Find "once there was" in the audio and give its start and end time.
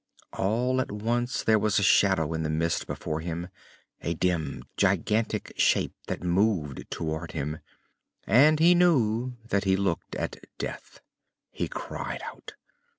0.91-1.77